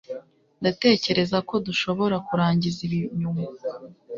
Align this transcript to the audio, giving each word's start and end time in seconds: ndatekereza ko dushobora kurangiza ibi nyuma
ndatekereza 0.61 1.37
ko 1.49 1.55
dushobora 1.67 2.15
kurangiza 2.27 2.79
ibi 2.87 2.99
nyuma 3.19 3.43